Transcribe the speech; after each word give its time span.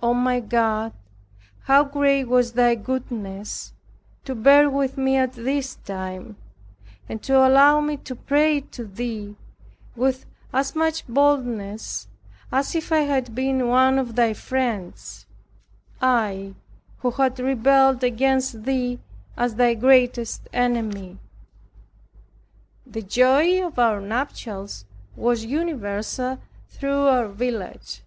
Oh, 0.00 0.14
my 0.14 0.38
God, 0.38 0.92
how 1.64 1.82
great 1.82 2.28
was 2.28 2.52
thy 2.52 2.76
goodness, 2.76 3.72
to 4.24 4.36
bear 4.36 4.70
with 4.70 4.96
me 4.96 5.16
at 5.16 5.32
this 5.32 5.74
time, 5.74 6.36
and 7.08 7.20
to 7.24 7.44
allow 7.44 7.80
me 7.80 7.96
to 7.96 8.14
pray 8.14 8.60
to 8.60 8.84
Thee 8.84 9.34
with 9.96 10.26
as 10.52 10.76
much 10.76 11.04
boldness, 11.08 12.06
as 12.52 12.76
if 12.76 12.92
I 12.92 12.98
had 13.00 13.34
been 13.34 13.66
one 13.66 13.98
of 13.98 14.14
thy 14.14 14.32
friends, 14.32 15.26
I 16.00 16.54
who 16.98 17.10
had 17.10 17.40
rebelled 17.40 18.04
against 18.04 18.62
Thee 18.62 19.00
as 19.36 19.56
thy 19.56 19.74
greatest 19.74 20.46
enemy. 20.52 21.18
The 22.86 23.02
joy 23.02 23.66
of 23.66 23.80
our 23.80 24.00
nuptials 24.00 24.84
was 25.16 25.44
universal 25.44 26.38
through 26.68 27.08
our 27.08 27.26
village. 27.26 28.02